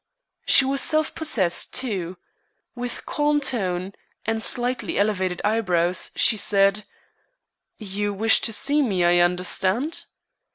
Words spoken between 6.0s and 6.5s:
she